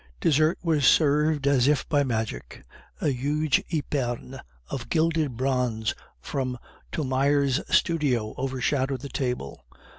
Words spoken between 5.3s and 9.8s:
bronze from Thomire's studio overshadowed the table.